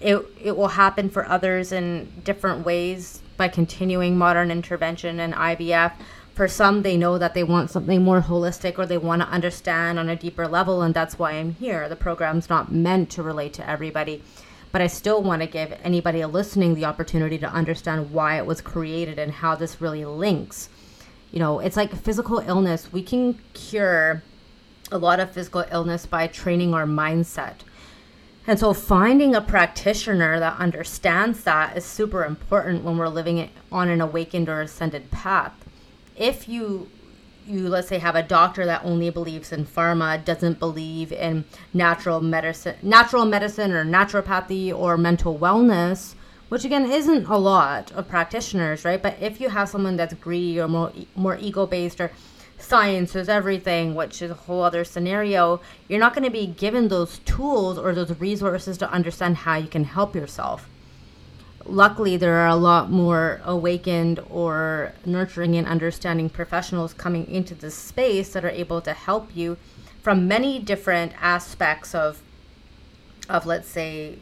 it, 0.00 0.24
it 0.42 0.56
will 0.56 0.68
happen 0.68 1.10
for 1.10 1.28
others 1.28 1.70
in 1.70 2.12
different 2.24 2.64
ways 2.64 3.22
by 3.36 3.48
continuing 3.48 4.18
modern 4.18 4.50
intervention 4.50 5.20
and 5.20 5.32
IVF. 5.34 5.92
For 6.38 6.46
some, 6.46 6.82
they 6.82 6.96
know 6.96 7.18
that 7.18 7.34
they 7.34 7.42
want 7.42 7.68
something 7.68 8.04
more 8.04 8.20
holistic 8.20 8.78
or 8.78 8.86
they 8.86 8.96
want 8.96 9.22
to 9.22 9.28
understand 9.28 9.98
on 9.98 10.08
a 10.08 10.14
deeper 10.14 10.46
level, 10.46 10.82
and 10.82 10.94
that's 10.94 11.18
why 11.18 11.32
I'm 11.32 11.54
here. 11.54 11.88
The 11.88 11.96
program's 11.96 12.48
not 12.48 12.70
meant 12.70 13.10
to 13.10 13.24
relate 13.24 13.52
to 13.54 13.68
everybody, 13.68 14.22
but 14.70 14.80
I 14.80 14.86
still 14.86 15.20
want 15.20 15.42
to 15.42 15.48
give 15.48 15.76
anybody 15.82 16.24
listening 16.24 16.76
the 16.76 16.84
opportunity 16.84 17.38
to 17.38 17.50
understand 17.50 18.12
why 18.12 18.38
it 18.38 18.46
was 18.46 18.60
created 18.60 19.18
and 19.18 19.32
how 19.32 19.56
this 19.56 19.80
really 19.80 20.04
links. 20.04 20.68
You 21.32 21.40
know, 21.40 21.58
it's 21.58 21.76
like 21.76 21.92
physical 21.92 22.38
illness. 22.38 22.92
We 22.92 23.02
can 23.02 23.40
cure 23.52 24.22
a 24.92 24.98
lot 24.98 25.18
of 25.18 25.32
physical 25.32 25.64
illness 25.72 26.06
by 26.06 26.28
training 26.28 26.72
our 26.72 26.86
mindset 26.86 27.62
and 28.48 28.58
so 28.58 28.72
finding 28.72 29.34
a 29.34 29.42
practitioner 29.42 30.40
that 30.40 30.58
understands 30.58 31.44
that 31.44 31.76
is 31.76 31.84
super 31.84 32.24
important 32.24 32.82
when 32.82 32.96
we're 32.96 33.08
living 33.08 33.50
on 33.70 33.90
an 33.90 34.00
awakened 34.00 34.48
or 34.48 34.62
ascended 34.62 35.10
path. 35.10 35.57
If 36.18 36.48
you 36.48 36.88
you 37.46 37.68
let's 37.68 37.88
say 37.88 37.98
have 37.98 38.16
a 38.16 38.22
doctor 38.22 38.66
that 38.66 38.84
only 38.84 39.08
believes 39.08 39.52
in 39.52 39.64
pharma, 39.64 40.22
doesn't 40.22 40.58
believe 40.58 41.12
in 41.12 41.44
natural 41.72 42.20
medicine, 42.20 42.76
natural 42.82 43.24
medicine 43.24 43.72
or 43.72 43.84
naturopathy 43.84 44.76
or 44.76 44.98
mental 44.98 45.38
wellness, 45.38 46.14
which 46.50 46.64
again 46.64 46.90
isn't 46.90 47.26
a 47.26 47.38
lot 47.38 47.90
of 47.92 48.08
practitioners, 48.08 48.84
right? 48.84 49.02
But 49.02 49.16
if 49.20 49.40
you 49.40 49.48
have 49.48 49.68
someone 49.68 49.96
that's 49.96 50.14
greedy 50.14 50.60
or 50.60 50.68
more 50.68 50.92
more 51.14 51.38
ego 51.40 51.66
based 51.66 52.00
or 52.00 52.10
science 52.58 53.14
is 53.14 53.28
everything, 53.28 53.94
which 53.94 54.20
is 54.20 54.30
a 54.30 54.34
whole 54.34 54.62
other 54.62 54.84
scenario, 54.84 55.60
you're 55.88 56.00
not 56.00 56.14
going 56.14 56.24
to 56.24 56.30
be 56.30 56.46
given 56.46 56.88
those 56.88 57.20
tools 57.20 57.78
or 57.78 57.94
those 57.94 58.18
resources 58.18 58.76
to 58.78 58.90
understand 58.90 59.38
how 59.38 59.56
you 59.56 59.68
can 59.68 59.84
help 59.84 60.14
yourself. 60.14 60.68
Luckily, 61.68 62.16
there 62.16 62.34
are 62.34 62.48
a 62.48 62.56
lot 62.56 62.90
more 62.90 63.42
awakened 63.44 64.20
or 64.30 64.94
nurturing 65.04 65.54
and 65.54 65.66
understanding 65.66 66.30
professionals 66.30 66.94
coming 66.94 67.28
into 67.28 67.54
this 67.54 67.74
space 67.74 68.32
that 68.32 68.44
are 68.44 68.50
able 68.50 68.80
to 68.80 68.94
help 68.94 69.36
you 69.36 69.58
from 70.02 70.26
many 70.26 70.58
different 70.58 71.12
aspects 71.20 71.94
of, 71.94 72.22
of 73.28 73.44
let's 73.44 73.68
say, 73.68 74.16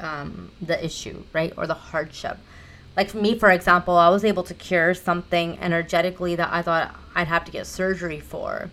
um, 0.00 0.50
the 0.60 0.84
issue, 0.84 1.22
right, 1.32 1.52
or 1.56 1.66
the 1.66 1.74
hardship. 1.74 2.38
Like 2.96 3.10
for 3.10 3.18
me 3.18 3.38
for 3.38 3.50
example 3.50 3.96
i 3.96 4.08
was 4.08 4.24
able 4.24 4.42
to 4.42 4.52
cure 4.52 4.94
something 4.94 5.58
energetically 5.60 6.34
that 6.34 6.52
i 6.52 6.60
thought 6.60 6.94
i'd 7.14 7.28
have 7.28 7.44
to 7.44 7.52
get 7.52 7.66
surgery 7.66 8.20
for. 8.20 8.70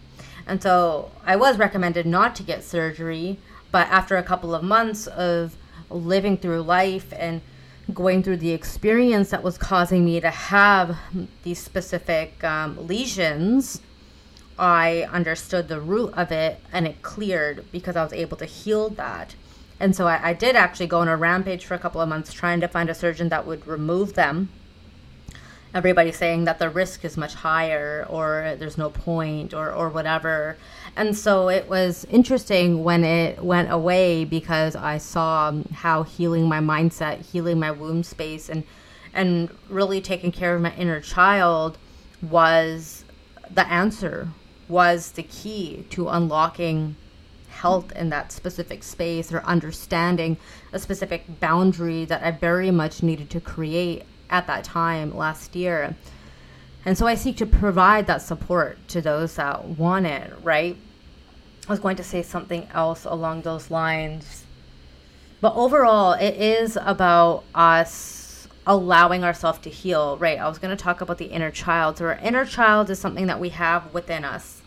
And 0.47 0.61
so 0.61 1.11
i 1.23 1.35
was 1.35 1.57
recommended 1.57 2.05
not 2.05 2.35
to 2.37 2.43
get 2.43 2.63
surgery 2.63 3.37
but 3.71 3.87
after 3.87 4.17
a 4.17 4.23
couple 4.23 4.55
of 4.55 4.63
months 4.63 5.07
of 5.07 5.55
living 5.89 6.37
through 6.37 6.61
life 6.63 7.13
and 7.15 7.41
going 7.93 8.21
through 8.23 8.37
the 8.37 8.51
experience 8.51 9.29
that 9.29 9.43
was 9.43 9.57
causing 9.57 10.03
me 10.03 10.19
to 10.19 10.29
have 10.29 10.97
these 11.43 11.59
specific 11.59 12.43
um, 12.43 12.87
lesions 12.87 13.81
i 14.59 15.07
understood 15.11 15.67
the 15.67 15.79
root 15.79 16.13
of 16.13 16.31
it 16.31 16.59
and 16.73 16.87
it 16.87 17.01
cleared 17.01 17.65
because 17.71 17.95
i 17.95 18.03
was 18.03 18.13
able 18.13 18.35
to 18.35 18.45
heal 18.45 18.89
that 18.89 19.35
and 19.79 19.95
so 19.95 20.07
I, 20.07 20.29
I 20.29 20.33
did 20.33 20.55
actually 20.55 20.87
go 20.87 20.99
on 20.99 21.07
a 21.07 21.17
rampage 21.17 21.65
for 21.65 21.73
a 21.73 21.79
couple 21.79 22.01
of 22.01 22.09
months 22.09 22.33
trying 22.33 22.61
to 22.61 22.67
find 22.67 22.89
a 22.89 22.95
surgeon 22.95 23.29
that 23.29 23.45
would 23.45 23.67
remove 23.67 24.13
them. 24.13 24.49
Everybody 25.73 26.11
saying 26.11 26.45
that 26.45 26.59
the 26.59 26.69
risk 26.69 27.03
is 27.03 27.17
much 27.17 27.35
higher 27.35 28.05
or 28.09 28.55
there's 28.57 28.77
no 28.77 28.89
point 28.89 29.53
or, 29.53 29.71
or 29.71 29.89
whatever. 29.89 30.57
And 30.95 31.15
so 31.15 31.49
it 31.49 31.69
was 31.69 32.05
interesting 32.05 32.83
when 32.83 33.03
it 33.03 33.43
went 33.43 33.71
away 33.71 34.25
because 34.25 34.75
I 34.75 34.97
saw 34.97 35.53
how 35.73 36.03
healing 36.03 36.47
my 36.47 36.59
mindset, 36.59 37.25
healing 37.25 37.59
my 37.59 37.71
womb 37.71 38.03
space, 38.03 38.49
and 38.49 38.63
and 39.13 39.49
really 39.67 39.99
taking 39.99 40.31
care 40.31 40.55
of 40.55 40.61
my 40.61 40.73
inner 40.75 41.01
child 41.01 41.77
was 42.21 43.03
the 43.49 43.67
answer, 43.67 44.29
was 44.67 45.11
the 45.13 45.23
key 45.23 45.85
to 45.89 46.09
unlocking 46.09 46.95
health 47.49 47.91
in 47.93 48.09
that 48.09 48.31
specific 48.31 48.83
space 48.83 49.33
or 49.33 49.43
understanding 49.43 50.37
a 50.71 50.79
specific 50.79 51.39
boundary 51.39 52.05
that 52.05 52.23
I 52.23 52.31
very 52.31 52.69
much 52.69 53.01
needed 53.01 53.29
to 53.31 53.41
create 53.41 54.03
at 54.29 54.47
that 54.47 54.63
time 54.63 55.15
last 55.15 55.55
year. 55.55 55.95
And 56.85 56.97
so 56.97 57.05
I 57.05 57.15
seek 57.15 57.37
to 57.37 57.45
provide 57.45 58.07
that 58.07 58.21
support 58.21 58.77
to 58.89 59.01
those 59.01 59.35
that 59.35 59.65
want 59.65 60.05
it, 60.05 60.33
right? 60.43 60.77
I 61.67 61.71
was 61.71 61.79
going 61.79 61.97
to 61.97 62.03
say 62.03 62.21
something 62.23 62.67
else 62.73 63.03
along 63.03 63.41
those 63.41 63.69
lines. 63.69 64.45
But 65.41 65.55
overall, 65.55 66.13
it 66.13 66.35
is 66.35 66.77
about 66.81 67.43
us 67.53 68.47
allowing 68.65 69.23
ourselves 69.23 69.59
to 69.59 69.69
heal, 69.69 70.17
right? 70.17 70.39
I 70.39 70.47
was 70.47 70.59
going 70.59 70.75
to 70.75 70.81
talk 70.81 71.01
about 71.01 71.17
the 71.17 71.25
inner 71.25 71.51
child. 71.51 71.97
So, 71.97 72.05
our 72.05 72.15
inner 72.15 72.45
child 72.45 72.89
is 72.89 72.99
something 72.99 73.27
that 73.27 73.39
we 73.39 73.49
have 73.49 73.93
within 73.93 74.23
us 74.23 74.61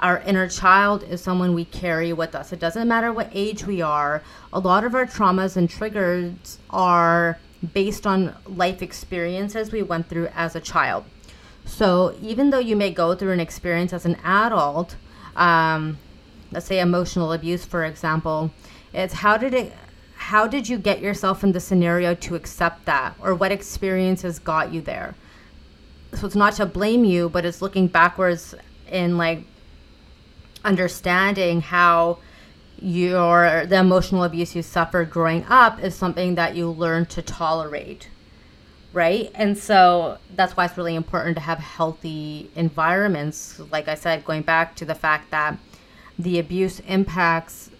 our 0.00 0.20
inner 0.20 0.48
child 0.48 1.02
is 1.02 1.20
someone 1.20 1.54
we 1.54 1.64
carry 1.64 2.12
with 2.12 2.34
us. 2.34 2.52
It 2.52 2.60
doesn't 2.60 2.86
matter 2.86 3.12
what 3.12 3.30
age 3.32 3.66
we 3.66 3.82
are. 3.82 4.22
A 4.52 4.60
lot 4.60 4.84
of 4.84 4.94
our 4.94 5.06
traumas 5.06 5.56
and 5.56 5.68
triggers 5.68 6.58
are 6.70 7.38
based 7.72 8.06
on 8.06 8.34
life 8.46 8.82
experiences 8.82 9.72
we 9.72 9.82
went 9.82 10.08
through 10.08 10.28
as 10.34 10.54
a 10.54 10.60
child. 10.60 11.04
So 11.64 12.16
even 12.22 12.50
though 12.50 12.58
you 12.58 12.76
may 12.76 12.90
go 12.90 13.14
through 13.14 13.32
an 13.32 13.40
experience 13.40 13.92
as 13.92 14.06
an 14.06 14.16
adult, 14.24 14.96
um, 15.36 15.98
let's 16.50 16.66
say 16.66 16.80
emotional 16.80 17.32
abuse, 17.32 17.64
for 17.64 17.84
example, 17.84 18.50
it's 18.92 19.14
how 19.14 19.36
did 19.36 19.54
it 19.54 19.72
how 20.16 20.46
did 20.48 20.68
you 20.68 20.76
get 20.76 21.00
yourself 21.00 21.44
in 21.44 21.52
the 21.52 21.60
scenario 21.60 22.12
to 22.12 22.34
accept 22.34 22.84
that 22.86 23.14
or 23.20 23.34
what 23.34 23.52
experiences 23.52 24.38
got 24.38 24.72
you 24.72 24.80
there 24.80 25.14
so 26.12 26.26
it's 26.26 26.34
not 26.34 26.54
to 26.54 26.66
blame 26.66 27.04
you 27.04 27.28
but 27.28 27.44
it's 27.44 27.62
looking 27.62 27.86
backwards 27.86 28.54
in 28.90 29.16
like 29.16 29.44
understanding 30.64 31.60
how 31.60 32.18
your 32.80 33.66
the 33.66 33.76
emotional 33.76 34.24
abuse 34.24 34.54
you 34.54 34.62
suffered 34.62 35.10
growing 35.10 35.44
up 35.48 35.82
is 35.82 35.94
something 35.94 36.36
that 36.36 36.54
you 36.54 36.70
learn 36.70 37.06
to 37.06 37.22
tolerate 37.22 38.08
right? 38.92 39.30
And 39.34 39.56
so 39.56 40.18
that's 40.34 40.56
why 40.56 40.64
it's 40.64 40.76
really 40.78 40.94
important 40.94 41.36
to 41.36 41.42
have 41.42 41.58
healthy 41.58 42.50
environments. 42.56 43.60
Like 43.70 43.86
i 43.86 43.94
said 43.94 44.24
going 44.24 44.42
back 44.42 44.74
to 44.76 44.84
the 44.84 44.94
fact 44.94 45.30
that 45.30 45.58
the 46.18 46.38
abuse 46.38 46.80
impacts 46.80 47.70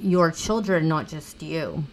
your 0.00 0.30
children 0.30 0.88
not 0.88 1.08
just 1.08 1.42
you 1.42 1.84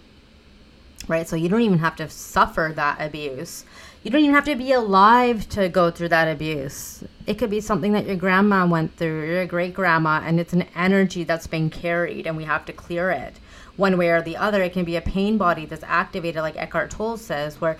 right? 1.08 1.28
So 1.28 1.36
you 1.36 1.50
don't 1.50 1.62
even 1.62 1.80
have 1.80 1.96
to 1.98 2.08
suffer 2.10 2.72
that 2.76 3.02
abuse 3.02 3.66
you 4.04 4.12
don't 4.12 4.22
even 4.22 4.36
have 4.36 4.46
to 4.46 4.56
be 4.56 4.72
alive 4.72 5.50
to 5.50 5.68
go 5.68 5.92
through 5.92 6.10
that 6.10 6.26
abuse. 6.26 7.04
It 7.28 7.38
could 7.38 7.50
be 7.50 7.60
something 7.60 7.92
that 7.94 8.06
your 8.06 8.16
grandma 8.16 8.66
went 8.66 8.96
through, 8.96 9.30
your 9.30 9.46
great 9.46 9.74
grandma, 9.74 10.22
and 10.24 10.40
it's 10.40 10.54
an 10.54 10.66
energy 10.76 11.24
that's 11.26 11.48
been 11.48 11.70
carried, 11.70 12.26
and 12.26 12.38
we 12.38 12.46
have 12.46 12.66
to 12.66 12.74
clear 12.74 13.12
it 13.12 13.36
one 13.76 13.98
way 13.98 14.10
or 14.10 14.22
the 14.22 14.38
other. 14.38 14.62
It 14.62 14.74
can 14.74 14.86
be 14.86 14.96
a 14.96 15.02
pain 15.02 15.38
body 15.38 15.66
that's 15.66 15.84
activated, 15.84 16.42
like 16.42 16.56
Eckhart 16.56 16.92
Tolle 16.92 17.18
says, 17.18 17.60
where 17.60 17.78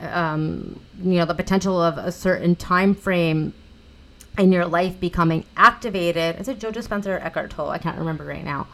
um, 0.00 0.78
you 1.02 1.14
know 1.14 1.24
the 1.24 1.34
potential 1.34 1.82
of 1.82 1.98
a 1.98 2.12
certain 2.12 2.54
time 2.54 2.94
frame 2.94 3.52
in 4.38 4.52
your 4.52 4.66
life 4.66 5.00
becoming 5.00 5.44
activated. 5.56 6.40
Is 6.40 6.46
it 6.46 6.60
Joe 6.60 6.70
Dispenza 6.70 7.06
or 7.06 7.18
Eckhart 7.18 7.50
Tolle? 7.50 7.70
I 7.70 7.78
can't 7.78 7.98
remember 7.98 8.24
right 8.24 8.44
now, 8.44 8.68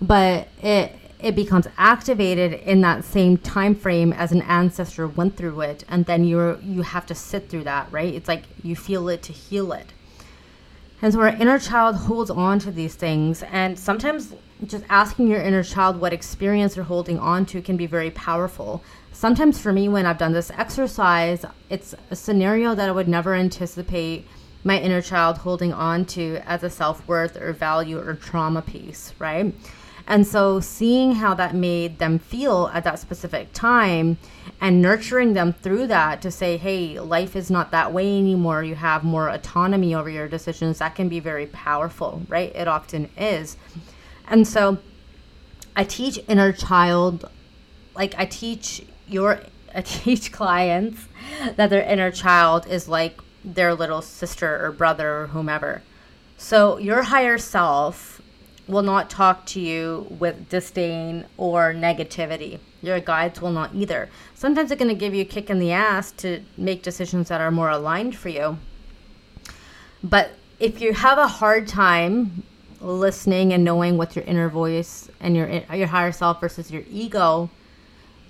but 0.00 0.46
it 0.62 0.94
it 1.20 1.34
becomes 1.34 1.66
activated 1.76 2.52
in 2.52 2.80
that 2.82 3.04
same 3.04 3.36
time 3.38 3.74
frame 3.74 4.12
as 4.12 4.30
an 4.30 4.42
ancestor 4.42 5.08
went 5.08 5.36
through 5.36 5.60
it 5.60 5.84
and 5.88 6.06
then 6.06 6.24
you're 6.24 6.58
you 6.60 6.82
have 6.82 7.06
to 7.06 7.14
sit 7.14 7.48
through 7.48 7.64
that 7.64 7.90
right? 7.90 8.14
It's 8.14 8.28
like 8.28 8.44
you 8.62 8.76
feel 8.76 9.08
it 9.08 9.22
to 9.22 9.32
heal 9.32 9.72
it. 9.72 9.92
And 11.02 11.12
so 11.12 11.20
our 11.20 11.28
inner 11.28 11.58
child 11.58 11.96
holds 11.96 12.30
on 12.30 12.58
to 12.60 12.70
these 12.70 12.94
things 12.94 13.42
and 13.44 13.78
sometimes 13.78 14.34
just 14.66 14.84
asking 14.88 15.28
your 15.28 15.40
inner 15.40 15.62
child 15.62 16.00
what 16.00 16.12
experience 16.12 16.74
they're 16.74 16.84
holding 16.84 17.18
on 17.18 17.46
to 17.46 17.62
can 17.62 17.76
be 17.76 17.86
very 17.86 18.10
powerful. 18.10 18.82
Sometimes 19.12 19.60
for 19.60 19.72
me 19.72 19.88
when 19.88 20.06
i've 20.06 20.18
done 20.18 20.32
this 20.32 20.52
exercise 20.52 21.44
it's 21.68 21.94
a 22.10 22.16
scenario 22.16 22.76
that 22.76 22.88
i 22.88 22.92
would 22.92 23.08
never 23.08 23.34
anticipate 23.34 24.24
my 24.62 24.78
inner 24.78 25.02
child 25.02 25.38
holding 25.38 25.72
on 25.72 26.04
to 26.04 26.40
as 26.44 26.62
a 26.62 26.70
self-worth 26.70 27.36
or 27.36 27.52
value 27.52 27.98
or 27.98 28.14
trauma 28.14 28.62
piece 28.62 29.12
right 29.18 29.52
and 30.08 30.26
so 30.26 30.58
seeing 30.58 31.16
how 31.16 31.34
that 31.34 31.54
made 31.54 31.98
them 31.98 32.18
feel 32.18 32.70
at 32.72 32.82
that 32.84 32.98
specific 32.98 33.52
time 33.52 34.16
and 34.58 34.80
nurturing 34.80 35.34
them 35.34 35.52
through 35.52 35.86
that 35.88 36.22
to 36.22 36.30
say, 36.30 36.56
hey, 36.56 36.98
life 36.98 37.36
is 37.36 37.50
not 37.50 37.70
that 37.72 37.92
way 37.92 38.18
anymore. 38.18 38.64
You 38.64 38.74
have 38.74 39.04
more 39.04 39.28
autonomy 39.28 39.94
over 39.94 40.08
your 40.08 40.26
decisions. 40.26 40.78
That 40.78 40.94
can 40.94 41.10
be 41.10 41.20
very 41.20 41.46
powerful, 41.46 42.22
right? 42.26 42.50
It 42.56 42.66
often 42.66 43.10
is. 43.18 43.58
And 44.26 44.48
so 44.48 44.78
I 45.76 45.84
teach 45.84 46.18
inner 46.26 46.52
child, 46.52 47.28
like 47.94 48.14
I 48.16 48.24
teach 48.24 48.82
your, 49.06 49.42
I 49.74 49.82
teach 49.82 50.32
clients 50.32 51.06
that 51.56 51.68
their 51.68 51.82
inner 51.82 52.10
child 52.10 52.66
is 52.66 52.88
like 52.88 53.20
their 53.44 53.74
little 53.74 54.00
sister 54.00 54.64
or 54.64 54.72
brother 54.72 55.18
or 55.18 55.26
whomever. 55.28 55.82
So 56.38 56.78
your 56.78 57.02
higher 57.02 57.36
self 57.36 58.17
will 58.68 58.82
not 58.82 59.10
talk 59.10 59.46
to 59.46 59.60
you 59.60 60.06
with 60.18 60.48
disdain 60.48 61.24
or 61.36 61.72
negativity. 61.72 62.60
Your 62.82 63.00
guides 63.00 63.40
will 63.40 63.50
not 63.50 63.74
either. 63.74 64.08
Sometimes 64.34 64.68
they're 64.68 64.78
going 64.78 64.94
to 64.94 64.94
give 64.94 65.14
you 65.14 65.22
a 65.22 65.24
kick 65.24 65.50
in 65.50 65.58
the 65.58 65.72
ass 65.72 66.12
to 66.12 66.42
make 66.56 66.82
decisions 66.82 67.28
that 67.28 67.40
are 67.40 67.50
more 67.50 67.70
aligned 67.70 68.16
for 68.16 68.28
you. 68.28 68.58
But 70.02 70.32
if 70.60 70.80
you 70.80 70.92
have 70.92 71.18
a 71.18 71.26
hard 71.26 71.66
time 71.66 72.44
listening 72.80 73.52
and 73.52 73.64
knowing 73.64 73.96
what 73.96 74.14
your 74.14 74.24
inner 74.24 74.48
voice 74.48 75.08
and 75.18 75.36
your 75.36 75.48
your 75.74 75.88
higher 75.88 76.12
self 76.12 76.40
versus 76.40 76.70
your 76.70 76.84
ego, 76.88 77.50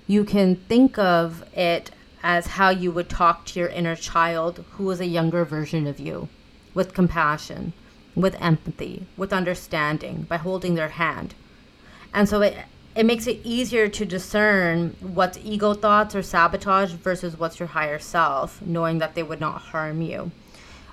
you 0.07 0.23
can 0.23 0.55
think 0.55 0.97
of 0.97 1.43
it 1.55 1.91
as 2.23 2.47
how 2.47 2.69
you 2.69 2.91
would 2.91 3.09
talk 3.09 3.45
to 3.45 3.59
your 3.59 3.69
inner 3.69 3.95
child 3.95 4.65
who 4.71 4.89
is 4.89 4.99
a 4.99 5.05
younger 5.05 5.45
version 5.45 5.85
of 5.87 5.99
you 5.99 6.27
with 6.73 6.93
compassion, 6.93 7.73
with 8.15 8.41
empathy, 8.41 9.05
with 9.17 9.33
understanding 9.33 10.25
by 10.29 10.37
holding 10.37 10.75
their 10.75 10.89
hand. 10.89 11.33
And 12.13 12.27
so 12.27 12.41
it 12.41 12.57
it 12.95 13.05
makes 13.05 13.27
it 13.27 13.39
easier 13.43 13.87
to 13.87 14.05
discern 14.05 14.95
what's 14.99 15.37
ego 15.37 15.73
thoughts 15.73 16.15
or 16.15 16.23
sabotage 16.23 16.91
versus 16.93 17.37
what's 17.37 17.59
your 17.59 17.69
higher 17.69 17.99
self, 17.99 18.61
knowing 18.61 18.97
that 18.97 19.15
they 19.15 19.23
would 19.23 19.39
not 19.39 19.61
harm 19.61 20.01
you. 20.01 20.31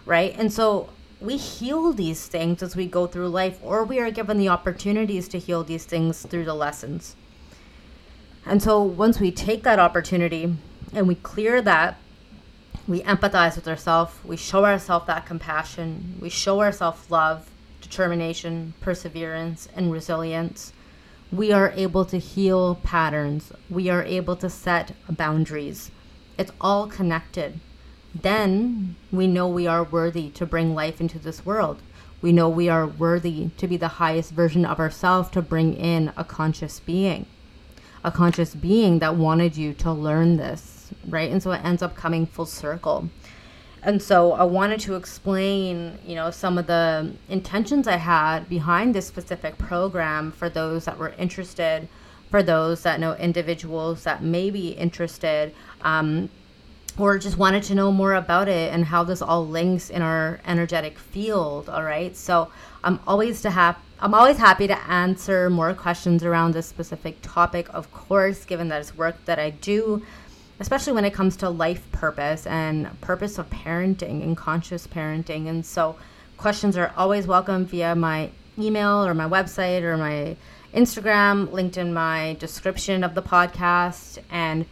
Right? 0.05 0.35
And 0.39 0.53
so 0.53 0.91
we 1.21 1.37
heal 1.37 1.93
these 1.93 2.27
things 2.27 2.63
as 2.63 2.77
we 2.77 2.87
go 2.87 3.07
through 3.07 3.29
life, 3.29 3.59
or 3.63 3.83
we 3.83 3.99
are 3.99 4.11
given 4.11 4.39
the 4.39 4.49
opportunities 4.49 5.27
to 5.29 5.39
heal 5.39 5.65
these 5.65 5.85
things 5.85 6.23
through 6.27 6.45
the 6.45 6.55
lessons. 6.55 7.17
And 8.45 8.63
so 8.63 8.83
once 8.83 9.19
we 9.19 9.33
take 9.33 9.63
that 9.65 9.79
opportunity 9.79 10.55
and 10.93 11.09
we 11.09 11.17
clear 11.17 11.61
that, 11.63 11.99
we 12.87 13.03
empathize 13.03 13.57
with 13.57 13.69
ourselves, 13.69 14.15
we 14.25 14.37
show 14.37 14.65
ourselves 14.65 15.07
that 15.07 15.27
compassion, 15.27 16.17
we 16.21 16.29
show 16.29 16.61
ourselves 16.61 17.11
love, 17.11 17.51
determination, 17.81 18.75
perseverance, 18.81 19.69
and 19.75 19.93
resilience. 19.93 20.73
We 21.33 21.53
are 21.53 21.73
able 21.77 22.05
to 22.07 22.19
heal 22.19 22.77
patterns. 22.77 23.53
We 23.69 23.91
are 23.91 24.03
able 24.03 24.37
to 24.37 24.49
set 24.49 24.93
boundaries. 25.09 25.91
It's 26.39 26.53
all 26.61 26.87
connected 26.87 27.61
then 28.23 28.97
we 29.13 29.27
know 29.27 29.49
we 29.49 29.67
are 29.67 29.85
worthy 29.85 30.31
to 30.31 30.47
bring 30.47 30.75
life 30.75 31.01
into 31.01 31.19
this 31.19 31.45
world. 31.45 31.83
We 32.23 32.33
know 32.33 32.49
we 32.49 32.69
are 32.69 32.87
worthy 32.87 33.51
to 33.59 33.69
be 33.69 33.77
the 33.77 33.89
highest 33.89 34.33
version 34.33 34.65
of 34.65 34.81
ourselves 34.81 35.31
to 35.31 35.43
bring 35.43 35.75
in 35.75 36.13
a 36.17 36.25
conscious 36.25 36.81
being, 36.81 37.27
a 38.03 38.11
conscious 38.11 38.55
being 38.55 39.01
that 39.01 39.17
wanted 39.17 39.57
you 39.57 39.75
to 39.75 39.93
learn 39.93 40.37
this, 40.37 40.76
right? 41.09 41.31
And 41.31 41.43
so 41.43 41.53
it 41.53 41.65
ends 41.65 41.83
up 41.83 41.95
coming 41.95 42.27
full 42.27 42.47
circle. 42.47 43.09
And 43.83 44.03
so 44.03 44.33
I 44.33 44.43
wanted 44.43 44.81
to 44.81 44.97
explain, 44.97 45.99
you 46.05 46.17
know, 46.17 46.31
some 46.31 46.59
of 46.59 46.67
the 46.67 47.15
intentions 47.29 47.87
I 47.87 47.97
had 47.97 48.49
behind 48.49 48.95
this 48.95 49.07
specific 49.07 49.59
program 49.59 50.33
for 50.33 50.49
those 50.49 50.87
that 50.87 50.99
were 50.99 51.11
interested, 51.19 51.89
for 52.31 52.43
those 52.43 52.83
that 52.83 52.99
know 52.99 53.15
individuals 53.15 54.03
that 54.03 54.23
may 54.25 54.51
be 54.51 54.71
interested. 54.71 55.55
Um, 55.83 56.31
or 56.99 57.19
just 57.19 57.37
wanted 57.37 57.63
to 57.63 57.75
know 57.75 57.93
more 57.93 58.15
about 58.15 58.49
it 58.49 58.73
and 58.73 58.87
how 58.87 59.05
this 59.05 59.21
all 59.21 59.47
links 59.47 59.91
in 59.91 60.03
our 60.03 60.41
energetic 60.47 60.99
field 60.99 61.69
all 61.69 61.83
right 61.83 62.17
so 62.17 62.51
i'm 62.85 62.99
always 63.07 63.43
to 63.43 63.51
have 63.51 63.77
i'm 64.01 64.15
always 64.15 64.39
happy 64.39 64.67
to 64.67 64.79
answer 64.91 65.51
more 65.51 65.75
questions 65.75 66.25
around 66.25 66.53
this 66.53 66.67
specific 66.67 67.19
topic 67.21 67.69
of 67.75 67.93
course 67.93 68.45
given 68.45 68.69
that 68.69 68.81
it's 68.81 68.97
work 68.97 69.23
that 69.27 69.39
i 69.39 69.51
do 69.51 70.03
especially 70.61 70.93
when 70.93 71.05
it 71.05 71.13
comes 71.13 71.37
to 71.37 71.51
life 71.51 71.91
purpose 71.93 72.47
and 72.47 73.01
purpose 73.01 73.39
of 73.39 73.49
parenting 73.51 74.23
and 74.23 74.37
conscious 74.37 74.87
parenting 74.87 75.49
and 75.49 75.65
so 75.65 75.97
questions 76.37 76.77
are 76.77 76.93
always 76.97 77.27
welcome 77.27 77.65
via 77.65 77.95
my 77.95 78.31
email 78.59 79.05
or 79.05 79.15
my 79.15 79.29
website 79.29 79.83
or 79.83 79.97
my 79.97 80.37
instagram 80.75 81.51
linked 81.53 81.77
in 81.77 81.93
my 81.93 82.37
description 82.39 83.05
of 83.05 83.15
the 83.15 83.23
podcast 83.23 84.19
and 84.31 84.67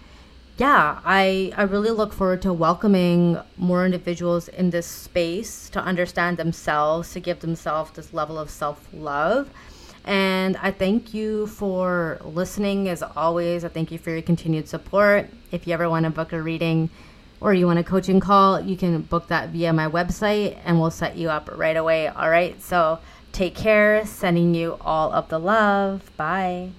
yeah, 0.57 1.01
I, 1.05 1.53
I 1.57 1.62
really 1.62 1.90
look 1.90 2.12
forward 2.12 2.42
to 2.42 2.53
welcoming 2.53 3.38
more 3.57 3.85
individuals 3.85 4.47
in 4.47 4.70
this 4.70 4.87
space 4.87 5.68
to 5.70 5.81
understand 5.81 6.37
themselves, 6.37 7.12
to 7.14 7.20
give 7.20 7.40
themselves 7.40 7.90
this 7.92 8.14
level 8.14 8.38
of 8.38 8.51
self 8.51 8.87
love. 8.92 9.51
And 10.04 10.56
I 10.58 10.70
thank 10.70 11.14
you 11.14 11.46
for 11.46 12.18
listening 12.24 12.88
as 12.88 13.02
always. 13.02 13.64
I 13.64 13.68
thank 13.68 13.90
you 13.90 13.98
for 13.98 14.10
your 14.10 14.22
continued 14.22 14.68
support. 14.68 15.28
If 15.50 15.66
you 15.66 15.72
ever 15.72 15.88
want 15.88 16.04
to 16.04 16.10
book 16.10 16.32
a 16.32 16.42
reading 16.42 16.90
or 17.40 17.54
you 17.54 17.66
want 17.66 17.78
a 17.78 17.84
coaching 17.84 18.20
call, 18.20 18.60
you 18.60 18.76
can 18.76 19.00
book 19.02 19.28
that 19.28 19.48
via 19.50 19.72
my 19.72 19.88
website 19.88 20.58
and 20.64 20.78
we'll 20.80 20.90
set 20.90 21.16
you 21.16 21.30
up 21.30 21.50
right 21.54 21.76
away. 21.76 22.08
All 22.08 22.28
right. 22.28 22.60
So 22.62 22.98
take 23.32 23.54
care. 23.54 24.04
Sending 24.04 24.54
you 24.54 24.76
all 24.80 25.12
of 25.12 25.28
the 25.28 25.38
love. 25.38 26.10
Bye. 26.16 26.70